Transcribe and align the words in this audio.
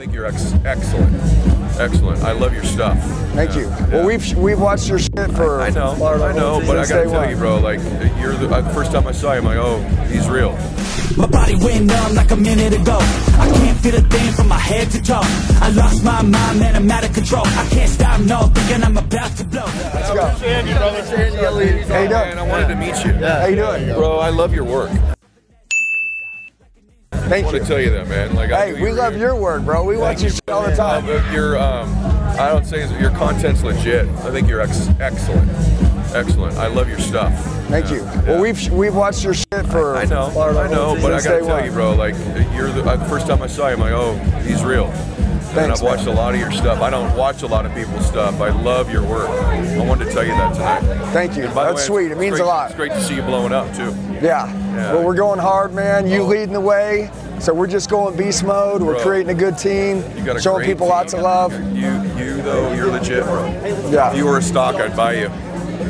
think 0.00 0.14
you're 0.14 0.24
ex- 0.24 0.54
excellent. 0.64 1.14
Excellent. 1.78 2.22
I 2.22 2.32
love 2.32 2.54
your 2.54 2.64
stuff. 2.64 2.98
Thank 3.34 3.54
you. 3.54 3.68
Well, 3.92 4.06
we've 4.06 4.34
we've 4.34 4.58
watched 4.58 4.88
your 4.88 4.98
shit 4.98 5.30
for. 5.36 5.60
I 5.60 5.68
know, 5.68 5.92
I 5.92 6.32
know, 6.32 6.62
but 6.66 6.78
I 6.78 6.86
gotta 6.86 7.10
tell 7.10 7.28
you, 7.28 7.36
bro. 7.36 7.58
Like, 7.58 7.80
you're 8.18 8.32
the, 8.32 8.48
uh, 8.48 8.72
first 8.72 8.92
time 8.92 9.06
I 9.06 9.12
saw 9.12 9.32
you, 9.34 9.40
I'm 9.40 9.44
like, 9.44 9.58
oh, 9.58 9.78
he's 10.08 10.26
real. 10.26 10.52
My 11.18 11.26
body 11.26 11.54
went 11.56 11.84
numb 11.84 12.14
like 12.14 12.30
a 12.30 12.36
minute 12.36 12.72
ago. 12.72 12.96
I 12.98 13.50
can't 13.54 13.78
feel 13.80 13.96
a 13.96 14.00
thing 14.00 14.32
from 14.32 14.48
my 14.48 14.58
head 14.58 14.90
to 14.92 15.02
toe. 15.02 15.20
I 15.60 15.70
lost 15.76 16.02
my 16.02 16.22
mind, 16.22 16.60
man, 16.60 16.76
I'm 16.76 16.90
out 16.90 17.04
of 17.04 17.12
control. 17.12 17.46
I 17.46 17.68
can't 17.68 17.90
stop, 17.90 18.20
no, 18.22 18.46
thinking 18.54 18.82
I'm 18.82 18.96
about 18.96 19.36
to 19.36 19.44
blow. 19.44 19.66
Let's 19.66 20.10
go. 20.14 20.26
Andy, 20.46 20.72
brother. 20.72 20.96
Andy, 20.96 21.48
ladies. 21.48 21.88
How 21.88 22.00
you 22.00 22.08
doing? 22.08 22.20
Man, 22.20 22.38
I 22.38 22.48
wanted 22.48 22.68
to 22.68 22.76
meet 22.76 22.96
you. 23.04 23.12
How 23.26 23.44
you 23.44 23.56
doing? 23.56 23.94
Bro, 23.94 24.18
I 24.20 24.30
love 24.30 24.54
your 24.54 24.64
work. 24.64 24.90
I 27.30 27.34
Thank 27.34 27.44
want 27.46 27.54
you. 27.58 27.62
to 27.62 27.68
tell 27.68 27.80
you 27.80 27.90
that, 27.90 28.08
man. 28.08 28.34
Like, 28.34 28.50
Hey, 28.50 28.72
we 28.82 28.90
love 28.90 29.16
your 29.16 29.36
work, 29.36 29.64
bro. 29.64 29.84
We 29.84 29.96
watch 29.96 30.20
your 30.20 30.32
shit 30.32 30.48
all 30.48 30.68
the 30.68 30.74
time. 30.74 31.04
Uh, 31.08 31.32
your, 31.32 31.56
um, 31.56 31.94
I 32.36 32.48
don't 32.48 32.66
say 32.66 32.80
your 33.00 33.10
content's 33.10 33.62
legit. 33.62 34.08
I 34.08 34.32
think 34.32 34.48
you're 34.48 34.60
ex- 34.60 34.88
excellent. 34.98 35.48
Excellent. 36.12 36.56
I 36.58 36.66
love 36.66 36.88
your 36.88 36.98
stuff. 36.98 37.32
Thank 37.68 37.88
you. 37.92 38.02
Well, 38.26 38.40
we've 38.40 38.68
we've 38.72 38.96
watched 38.96 39.22
your 39.22 39.34
shit 39.34 39.64
for. 39.70 39.94
I 39.96 40.06
know, 40.06 40.26
I 40.36 40.66
know, 40.68 40.96
but 41.00 41.14
I 41.14 41.22
gotta 41.22 41.38
tell 41.38 41.46
one. 41.58 41.64
you, 41.64 41.70
bro. 41.70 41.94
Like, 41.94 42.16
you're 42.52 42.72
the, 42.72 42.82
uh, 42.82 43.08
first 43.08 43.28
time 43.28 43.40
I 43.42 43.46
saw 43.46 43.68
you, 43.68 43.74
I'm 43.74 43.80
like, 43.80 43.92
oh, 43.92 44.16
he's 44.42 44.64
real. 44.64 44.86
and 45.56 45.70
I've 45.70 45.80
watched 45.82 46.06
man. 46.06 46.16
a 46.16 46.18
lot 46.18 46.34
of 46.34 46.40
your 46.40 46.50
stuff. 46.50 46.80
I 46.80 46.90
don't 46.90 47.16
watch 47.16 47.42
a 47.42 47.46
lot 47.46 47.64
of 47.64 47.72
people's 47.76 48.06
stuff. 48.06 48.40
I 48.40 48.48
love 48.50 48.90
your 48.90 49.04
work. 49.04 49.28
I 49.30 49.86
wanted 49.86 50.06
to 50.06 50.10
tell 50.12 50.24
you 50.24 50.32
that 50.32 50.54
tonight. 50.54 50.80
Thank 51.12 51.36
you. 51.36 51.44
That's 51.44 51.76
way, 51.76 51.82
sweet. 52.08 52.10
It 52.10 52.18
means 52.18 52.32
great- 52.38 52.42
a 52.42 52.46
lot. 52.46 52.66
It's 52.70 52.76
great 52.76 52.90
to 52.90 53.00
see 53.04 53.14
you 53.14 53.22
blowing 53.22 53.52
up 53.52 53.72
too. 53.76 53.94
Yeah. 54.20 54.48
Yeah. 54.70 54.92
Well, 54.94 55.04
we're 55.04 55.14
going 55.14 55.38
hard, 55.40 55.72
man. 55.74 56.06
You 56.08 56.22
leading 56.22 56.52
the 56.52 56.60
way. 56.60 57.10
So 57.40 57.54
we're 57.54 57.66
just 57.66 57.88
going 57.88 58.16
beast 58.16 58.44
mode. 58.44 58.82
We're 58.82 58.94
Bro. 58.94 59.02
creating 59.02 59.30
a 59.30 59.38
good 59.38 59.56
team. 59.56 60.04
You 60.16 60.24
got 60.24 60.36
a 60.36 60.40
showing 60.40 60.58
great 60.58 60.66
people 60.68 60.86
team. 60.86 60.94
lots 60.96 61.12
of 61.14 61.20
love. 61.20 61.52
You, 61.74 61.90
you 62.18 62.42
though, 62.42 62.72
you're 62.74 62.86
legit, 62.90 63.24
bro. 63.24 63.46
Yeah. 63.90 64.10
If 64.10 64.16
you 64.16 64.26
were 64.26 64.38
a 64.38 64.42
stock, 64.42 64.76
I'd 64.76 64.96
buy 64.96 65.14
you. 65.14 65.30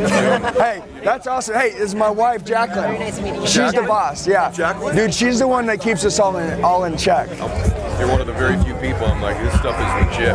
Hey, 0.00 0.82
that's 1.04 1.26
awesome. 1.26 1.56
Hey, 1.56 1.70
this 1.72 1.80
is 1.82 1.94
my 1.94 2.08
wife, 2.08 2.42
Jacqueline. 2.44 2.84
Very 2.92 2.98
nice 2.98 3.20
meeting 3.20 3.40
you. 3.42 3.46
She's 3.46 3.72
the 3.72 3.82
boss. 3.82 4.26
Yeah. 4.26 4.50
Jacqueline? 4.50 4.94
Dude, 4.96 5.12
she's 5.12 5.40
the 5.40 5.48
one 5.48 5.66
that 5.66 5.80
keeps 5.80 6.04
us 6.06 6.18
all 6.18 6.36
in 6.38 6.64
all 6.64 6.84
in 6.84 6.96
check. 6.96 7.28
You're 7.98 8.08
one 8.08 8.20
of 8.20 8.26
the 8.26 8.32
very 8.32 8.56
few 8.62 8.72
people. 8.76 9.04
I'm 9.06 9.20
like, 9.20 9.36
this 9.38 9.52
stuff 9.58 9.74
is 9.78 10.06
legit. 10.06 10.34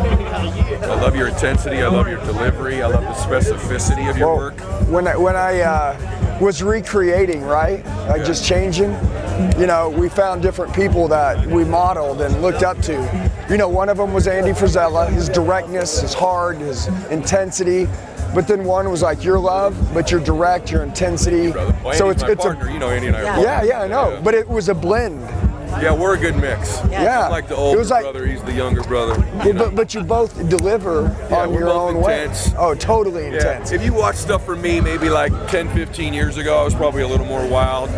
I 0.83 1.01
love 1.01 1.15
your 1.15 1.29
intensity. 1.29 1.81
I 1.81 1.87
love 1.87 2.07
your 2.07 2.19
delivery. 2.25 2.83
I 2.83 2.87
love 2.87 3.03
the 3.03 3.13
specificity 3.13 4.07
of 4.09 4.17
your 4.17 4.27
Well, 4.27 4.37
work. 4.37 4.59
when 4.89 5.07
I, 5.07 5.15
when 5.17 5.35
I 5.35 5.61
uh, 5.61 6.14
was 6.39 6.61
recreating, 6.61 7.41
right, 7.43 7.85
like 8.07 8.19
Yeah. 8.19 8.23
just 8.25 8.43
changing, 8.45 8.95
you 9.57 9.67
know, 9.67 9.89
we 9.89 10.09
found 10.09 10.41
different 10.41 10.73
people 10.73 11.07
that 11.07 11.45
we 11.47 11.63
modeled 11.63 12.21
and 12.21 12.41
looked 12.41 12.63
up 12.63 12.79
to. 12.83 12.93
You 13.49 13.57
know, 13.57 13.67
one 13.69 13.89
of 13.89 13.97
them 13.97 14.13
was 14.13 14.27
Andy 14.27 14.51
Frisella, 14.51 15.07
his 15.07 15.29
directness, 15.29 16.01
his 16.01 16.13
hard, 16.13 16.57
his 16.57 16.87
intensity. 17.09 17.87
But 18.33 18.47
then 18.49 18.65
one 18.65 18.91
was 18.91 19.01
like 19.01 19.23
your 19.23 19.39
love, 19.39 19.75
but 19.93 20.11
your 20.11 20.19
direct, 20.19 20.69
your 20.69 20.83
intensity. 20.83 21.51
Well, 21.51 21.93
so 21.93 22.09
it's 22.09 22.21
it's 22.23 22.43
partner. 22.43 22.67
a 22.67 22.73
you 22.73 22.79
know, 22.79 22.89
Andy 22.89 23.07
and 23.07 23.15
I 23.15 23.19
are 23.21 23.23
Yeah. 23.23 23.41
yeah, 23.41 23.63
yeah, 23.63 23.81
I 23.83 23.87
know. 23.87 24.09
Yeah. 24.11 24.19
But 24.21 24.33
it 24.33 24.47
was 24.49 24.67
a 24.67 24.73
blend. 24.75 25.21
Yeah, 25.81 25.93
we're 25.93 26.15
a 26.15 26.17
good 26.19 26.35
mix. 26.37 26.79
Yeah. 26.89 27.25
I'm 27.25 27.31
like 27.31 27.47
the 27.47 27.55
older 27.55 27.83
like- 27.85 28.03
brother. 28.03 28.25
He's 28.25 28.41
the 28.43 28.53
younger 28.53 28.83
brother. 28.83 29.19
Well, 29.37 29.53
but, 29.53 29.75
but 29.75 29.93
you 29.93 30.03
both 30.03 30.35
deliver 30.49 31.15
Yeah, 31.29 31.41
on 31.43 31.53
your 31.53 31.69
own 31.69 32.01
way. 32.01 32.29
Oh, 32.57 32.73
totally 32.75 33.25
intense. 33.25 33.43
Yeah. 33.43 33.51
intense. 33.53 33.71
If 33.71 33.83
you 33.83 33.93
watch 33.93 34.15
stuff 34.15 34.45
from 34.45 34.61
me, 34.61 34.79
maybe 34.81 35.09
like 35.09 35.31
10, 35.49 35.69
15 35.73 36.13
years 36.13 36.37
ago, 36.37 36.57
I 36.59 36.63
was 36.63 36.73
probably 36.75 37.01
a 37.03 37.07
little 37.07 37.25
more 37.25 37.45
wild. 37.47 37.89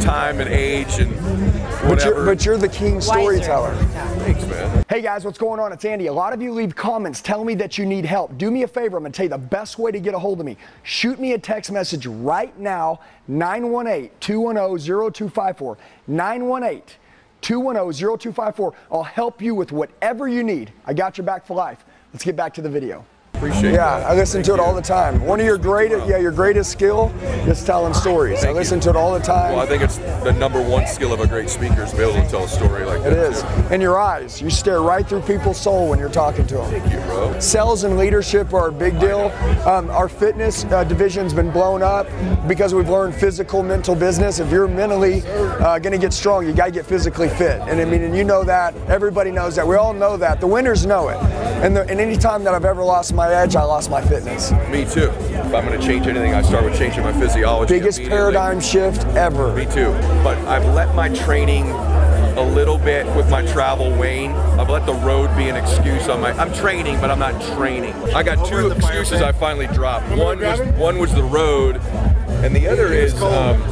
Time 0.00 0.40
and 0.40 0.50
age 0.50 0.98
and 1.00 1.10
But 1.16 1.88
whatever. 1.88 2.14
you're, 2.16 2.26
but 2.26 2.44
you're 2.44 2.58
the 2.58 2.68
king 2.68 3.00
storyteller. 3.00 3.74
Thanks, 3.74 4.44
man. 4.46 4.84
Hey 4.90 5.00
guys, 5.00 5.24
what's 5.24 5.38
going 5.38 5.58
on? 5.58 5.72
It's 5.72 5.84
Andy. 5.86 6.06
A 6.08 6.12
lot 6.12 6.34
of 6.34 6.42
you 6.42 6.52
leave 6.52 6.76
comments 6.76 7.22
telling 7.22 7.46
me 7.46 7.54
that 7.56 7.78
you 7.78 7.86
need 7.86 8.04
help. 8.04 8.36
Do 8.36 8.50
me 8.50 8.62
a 8.62 8.68
favor. 8.68 8.98
I'm 8.98 9.02
going 9.04 9.12
to 9.12 9.16
tell 9.16 9.24
you 9.24 9.30
the 9.30 9.38
best 9.38 9.78
way 9.78 9.90
to 9.90 9.98
get 9.98 10.12
a 10.14 10.18
hold 10.18 10.38
of 10.38 10.46
me. 10.46 10.58
Shoot 10.82 11.18
me 11.18 11.32
a 11.32 11.38
text 11.38 11.72
message 11.72 12.06
right 12.06 12.56
now 12.58 13.00
918 13.28 14.10
210 14.20 14.78
0254. 15.12 15.78
918 16.08 16.82
210 17.46 17.92
0254. 18.18 18.74
I'll 18.90 19.04
help 19.04 19.40
you 19.40 19.54
with 19.54 19.70
whatever 19.70 20.26
you 20.26 20.42
need. 20.42 20.72
I 20.84 20.92
got 20.92 21.16
your 21.16 21.24
back 21.24 21.46
for 21.46 21.54
life. 21.54 21.84
Let's 22.12 22.24
get 22.24 22.34
back 22.34 22.52
to 22.54 22.60
the 22.60 22.68
video. 22.68 23.06
Appreciate 23.36 23.72
Yeah, 23.72 24.00
that. 24.00 24.06
I 24.06 24.14
listen 24.14 24.42
to 24.44 24.54
it 24.54 24.56
Thank 24.56 24.66
all 24.68 24.74
the 24.74 24.80
time. 24.82 25.20
One 25.24 25.40
of 25.40 25.46
your 25.46 25.58
greatest, 25.58 26.06
yeah, 26.08 26.16
your 26.16 26.32
greatest 26.32 26.70
skill 26.72 27.12
is 27.46 27.62
telling 27.62 27.92
stories. 27.94 28.44
I 28.44 28.52
listen 28.52 28.78
you. 28.78 28.82
to 28.84 28.90
it 28.90 28.96
all 28.96 29.12
the 29.12 29.20
time. 29.24 29.52
Well, 29.52 29.60
I 29.60 29.66
think 29.66 29.82
it's 29.82 29.98
the 29.98 30.32
number 30.32 30.60
one 30.60 30.86
skill 30.86 31.12
of 31.12 31.20
a 31.20 31.26
great 31.26 31.50
speaker 31.50 31.82
is 31.82 31.90
to 31.90 31.96
be 31.96 32.02
able 32.02 32.14
to 32.14 32.28
tell 32.30 32.44
a 32.44 32.48
story 32.48 32.84
like 32.84 33.00
It 33.02 33.12
It 33.12 33.18
is, 33.18 33.42
too. 33.42 33.48
And 33.70 33.82
your 33.82 34.00
eyes, 34.00 34.40
you 34.40 34.48
stare 34.50 34.80
right 34.80 35.06
through 35.06 35.20
people's 35.22 35.60
soul 35.60 35.88
when 35.90 35.98
you're 35.98 36.08
talking 36.08 36.46
to 36.46 36.54
them. 36.56 36.70
Thank 36.70 36.92
you, 36.92 36.98
bro. 37.00 37.38
Sales 37.38 37.84
and 37.84 37.98
leadership 37.98 38.54
are 38.54 38.68
a 38.68 38.72
big 38.72 38.98
deal. 38.98 39.30
Um, 39.66 39.90
our 39.90 40.08
fitness 40.08 40.64
uh, 40.64 40.84
division's 40.84 41.34
been 41.34 41.50
blown 41.50 41.82
up 41.82 42.06
because 42.48 42.74
we've 42.74 42.88
learned 42.88 43.14
physical, 43.14 43.62
mental 43.62 43.94
business. 43.94 44.38
If 44.38 44.50
you're 44.50 44.66
mentally 44.68 45.22
uh, 45.26 45.78
going 45.78 45.92
to 45.92 45.98
get 45.98 46.12
strong, 46.14 46.46
you 46.46 46.52
got 46.54 46.66
to 46.66 46.70
get 46.72 46.86
physically 46.86 47.28
fit. 47.28 47.60
And 47.62 47.80
I 47.80 47.84
mean, 47.84 48.02
and 48.02 48.16
you 48.16 48.24
know 48.24 48.44
that. 48.44 48.74
Everybody 48.88 49.30
knows 49.30 49.56
that. 49.56 49.66
We 49.66 49.76
all 49.76 49.92
know 49.92 50.16
that. 50.16 50.40
The 50.40 50.46
winners 50.46 50.86
know 50.86 51.08
it. 51.08 51.16
And, 51.62 51.76
the, 51.76 51.82
and 51.88 52.00
any 52.00 52.16
time 52.16 52.44
that 52.44 52.54
I've 52.54 52.64
ever 52.64 52.82
lost 52.82 53.12
my 53.12 53.25
edge, 53.32 53.56
I 53.56 53.62
lost 53.62 53.90
my 53.90 54.00
fitness. 54.00 54.52
Me 54.70 54.84
too. 54.84 55.10
If 55.10 55.54
I'm 55.54 55.66
going 55.66 55.78
to 55.78 55.86
change 55.86 56.06
anything, 56.06 56.34
I 56.34 56.42
start 56.42 56.64
with 56.64 56.78
changing 56.78 57.02
my 57.02 57.12
physiology. 57.12 57.74
Biggest 57.74 58.02
paradigm 58.02 58.60
shift 58.60 59.04
ever. 59.16 59.54
Me 59.54 59.64
too. 59.66 59.90
But 60.22 60.38
I've 60.46 60.64
let 60.74 60.94
my 60.94 61.08
training 61.08 61.70
a 61.70 62.42
little 62.42 62.78
bit 62.78 63.06
with 63.16 63.30
my 63.30 63.44
travel 63.46 63.90
wane. 63.96 64.32
I've 64.32 64.68
let 64.68 64.84
the 64.84 64.94
road 64.94 65.34
be 65.36 65.48
an 65.48 65.56
excuse 65.56 66.08
on 66.08 66.20
my. 66.20 66.32
I'm 66.32 66.52
training, 66.52 67.00
but 67.00 67.10
I'm 67.10 67.18
not 67.18 67.40
training. 67.56 67.94
I 68.14 68.22
got 68.22 68.46
two 68.46 68.70
excuses 68.70 69.22
I 69.22 69.32
finally 69.32 69.66
dropped. 69.68 70.08
One 70.10 70.40
was 70.40 70.60
one 70.76 70.98
was 70.98 71.14
the 71.14 71.22
road, 71.22 71.76
and 72.44 72.54
the 72.54 72.68
other 72.68 72.92
is. 72.92 73.20
Um, 73.22 73.62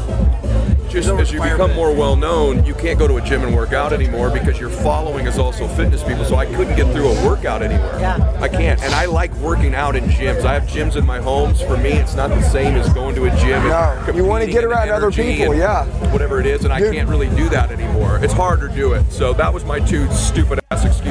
just 0.95 1.09
as 1.09 1.33
you 1.33 1.43
become 1.43 1.75
more 1.75 1.93
well 1.93 2.15
known, 2.15 2.65
you 2.65 2.75
can't 2.75 2.99
go 2.99 3.09
to 3.09 3.17
a 3.17 3.21
gym 3.21 3.43
and 3.43 3.55
work 3.55 3.73
out 3.73 3.93
anymore 3.93 4.31
because 4.31 4.61
your 4.61 4.71
following 4.71 5.27
is 5.27 5.39
also 5.39 5.67
fitness 5.69 6.05
people. 6.05 6.25
So 6.25 6.37
I 6.37 6.47
couldn't 6.47 6.77
get 6.77 6.93
through 6.93 7.09
a 7.09 7.27
workout 7.27 7.63
anywhere. 7.63 7.99
Yeah. 7.99 8.39
I 8.41 8.49
can't. 8.49 8.81
And 8.83 8.95
I 8.95 9.07
like 9.07 9.35
working 9.37 9.75
out 9.75 9.97
in 9.97 10.05
gyms. 10.05 10.45
I 10.45 10.55
have 10.55 10.65
gyms 10.65 10.95
in 10.97 11.05
my 11.05 11.21
homes. 11.21 11.61
For 11.61 11.77
me, 11.77 11.91
it's 11.91 12.15
not 12.15 12.31
the 12.31 12.43
same 12.43 12.77
as 12.77 12.93
going 12.95 13.17
to 13.17 13.25
a 13.25 13.31
gym. 13.37 13.61
and 13.63 14.07
No, 14.07 14.15
you 14.15 14.25
wanna 14.25 14.47
get 14.47 14.63
around 14.63 14.89
other 14.91 15.11
people, 15.11 15.55
yeah. 15.55 15.85
Whatever 16.13 16.39
it 16.41 16.47
is, 16.47 16.65
and 16.65 16.73
I 16.73 16.81
can't 16.81 17.09
really 17.09 17.29
do 17.31 17.49
that 17.49 17.73
anymore. 17.73 18.21
It's 18.23 18.33
hard 18.33 18.61
to 18.61 18.69
do 18.69 18.93
it. 18.93 19.11
So 19.11 19.33
that 19.33 19.53
was 19.53 19.65
my 19.65 19.81
two 19.81 20.11
stupid 20.13 20.61
ass 20.71 20.85
excuses 20.85 21.04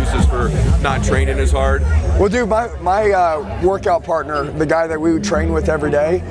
for 0.50 0.82
not 0.82 1.04
training 1.04 1.40
as 1.40 1.52
hard. 1.52 1.82
Well, 2.20 2.30
dude, 2.30 2.50
my 2.50 2.68
my 2.80 3.12
uh, 3.12 3.62
workout 3.64 4.04
partner, 4.04 4.44
the 4.44 4.66
guy 4.66 4.88
that 4.88 5.00
we 5.00 5.14
would 5.14 5.24
train 5.24 5.54
with 5.54 5.70
every 5.70 5.92
day, 5.92 6.22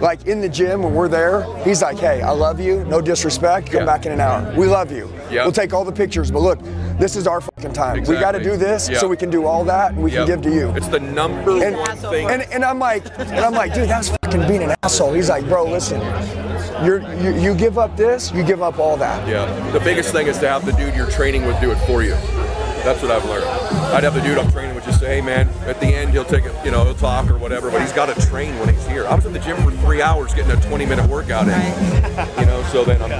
like 0.00 0.26
in 0.26 0.40
the 0.40 0.48
gym 0.48 0.82
when 0.82 0.94
we're 0.94 1.08
there, 1.08 1.42
he's 1.64 1.82
like, 1.82 1.98
"Hey, 1.98 2.22
I 2.22 2.30
love 2.30 2.60
you. 2.60 2.84
No 2.84 3.00
disrespect. 3.00 3.70
Come 3.70 3.80
Yeah. 3.80 3.86
back 3.86 4.06
in 4.06 4.12
an 4.12 4.20
hour. 4.20 4.52
We 4.56 4.66
love 4.66 4.92
you. 4.92 5.10
Yeah. 5.30 5.42
We'll 5.44 5.52
take 5.52 5.72
all 5.72 5.84
the 5.84 5.92
pictures, 5.92 6.30
but 6.30 6.40
look, 6.40 6.58
this 6.98 7.16
is 7.16 7.26
our 7.26 7.40
fucking 7.40 7.72
time. 7.72 8.04
We 8.04 8.16
got 8.16 8.32
to 8.32 8.42
do 8.42 8.56
this 8.56 8.88
Yeah. 8.88 8.98
so 8.98 9.08
we 9.08 9.16
can 9.16 9.30
do 9.30 9.46
all 9.46 9.64
that 9.64 9.92
and 9.92 10.02
we 10.02 10.12
Yep. 10.12 10.26
can 10.26 10.42
give 10.42 10.52
to 10.52 10.56
you." 10.58 10.70
It's 10.76 10.88
the 10.88 11.00
number 11.00 11.62
and, 11.64 11.76
one 11.76 11.96
thing. 11.96 12.28
and 12.30 12.42
and 12.52 12.64
I'm 12.64 12.78
like, 12.78 13.04
and 13.18 13.40
I'm 13.40 13.52
like, 13.54 13.74
dude, 13.74 13.88
that's 13.88 14.08
fucking 14.22 14.46
being 14.46 14.62
an 14.62 14.74
asshole. 14.82 15.12
He's 15.12 15.28
like, 15.28 15.48
bro, 15.48 15.64
listen, 15.64 16.00
you're 16.84 17.00
you, 17.14 17.34
you 17.40 17.54
give 17.54 17.78
up 17.78 17.96
this, 17.96 18.32
you 18.32 18.42
give 18.42 18.62
up 18.62 18.78
all 18.78 18.96
that. 18.96 19.26
Yeah. 19.28 19.46
The 19.72 19.80
biggest 19.80 20.12
thing 20.12 20.26
is 20.26 20.38
to 20.38 20.48
have 20.48 20.64
the 20.66 20.72
dude 20.72 20.94
you're 20.94 21.10
training 21.10 21.46
with 21.46 21.60
do 21.60 21.70
it 21.70 21.78
for 21.86 22.02
you. 22.02 22.16
That's 22.84 23.00
what 23.00 23.12
I've 23.12 23.24
learned. 23.26 23.44
I'd 23.44 24.02
have 24.02 24.14
the 24.14 24.20
dude 24.20 24.38
I'm 24.38 24.50
training 24.50 24.74
with 24.74 24.84
just 24.84 24.98
say, 24.98 25.16
hey 25.16 25.20
man, 25.20 25.48
at 25.66 25.78
the 25.78 25.86
end 25.86 26.10
he'll 26.10 26.24
take 26.24 26.44
it, 26.44 26.52
you 26.64 26.70
know, 26.70 26.84
he'll 26.84 26.94
talk 26.94 27.30
or 27.30 27.38
whatever, 27.38 27.70
but 27.70 27.80
he's 27.80 27.92
got 27.92 28.14
to 28.14 28.26
train 28.26 28.58
when 28.58 28.68
he's 28.68 28.86
here. 28.86 29.06
I 29.06 29.14
was 29.14 29.24
in 29.24 29.32
the 29.32 29.38
gym 29.38 29.56
for 29.62 29.70
three 29.70 30.02
hours 30.02 30.34
getting 30.34 30.50
a 30.50 30.60
20 30.60 30.86
minute 30.86 31.08
workout 31.08 31.48
in. 31.48 32.02
You 32.42 32.46
know, 32.46 32.62
so 32.72 32.84
then 32.84 33.00
I'm, 33.00 33.12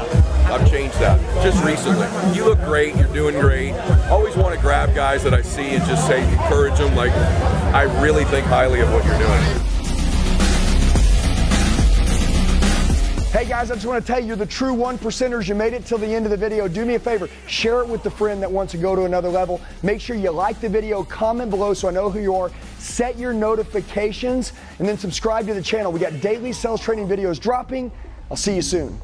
I've 0.53 0.69
changed 0.69 0.99
that 0.99 1.19
just 1.43 1.63
recently. 1.65 2.07
You 2.37 2.45
look 2.45 2.59
great, 2.61 2.95
you're 2.97 3.13
doing 3.13 3.39
great. 3.41 3.73
Always 4.11 4.37
want 4.37 4.55
to 4.55 4.61
grab 4.61 4.95
guys 4.95 5.23
that 5.25 5.33
I 5.33 5.43
see 5.43 5.75
and 5.75 5.85
just 5.87 6.07
say, 6.07 6.23
encourage 6.33 6.79
them. 6.79 6.95
Like, 6.95 7.13
I 7.73 7.83
really 8.03 8.25
think 8.25 8.47
highly 8.47 8.81
of 8.81 8.93
what 8.93 9.05
you're 9.05 9.19
doing. 9.19 9.63
Hey 13.43 13.49
guys, 13.49 13.73
I 13.73 13.75
just 13.75 13.87
want 13.87 14.07
to 14.07 14.07
tell 14.07 14.21
you, 14.21 14.29
you're 14.29 14.37
the 14.37 14.47
true 14.47 14.73
one 14.73 14.97
percenters. 14.97 15.49
You 15.49 15.57
made 15.57 15.73
it 15.73 15.85
till 15.85 15.99
the 15.99 16.07
end 16.07 16.27
of 16.27 16.31
the 16.31 16.37
video. 16.37 16.69
Do 16.69 16.85
me 16.85 16.95
a 16.95 17.01
favor, 17.01 17.29
share 17.49 17.81
it 17.81 17.89
with 17.89 18.05
the 18.05 18.11
friend 18.11 18.41
that 18.41 18.49
wants 18.49 18.71
to 18.71 18.79
go 18.79 18.95
to 18.95 19.03
another 19.03 19.29
level. 19.29 19.61
Make 19.83 20.01
sure 20.01 20.15
you 20.15 20.31
like 20.31 20.61
the 20.61 20.69
video, 20.69 21.03
comment 21.03 21.51
below 21.51 21.75
so 21.75 21.89
I 21.89 21.91
know 21.91 22.09
who 22.09 22.21
you 22.21 22.37
are. 22.37 22.53
Set 22.79 23.19
your 23.19 23.33
notifications 23.33 24.53
and 24.79 24.87
then 24.87 24.97
subscribe 24.97 25.49
to 25.49 25.55
the 25.55 25.61
channel. 25.61 25.91
We 25.91 25.99
got 25.99 26.21
daily 26.21 26.53
sales 26.53 26.81
training 26.81 27.09
videos 27.09 27.41
dropping. 27.41 27.91
I'll 28.31 28.37
see 28.37 28.55
you 28.55 28.63
soon. 28.63 28.97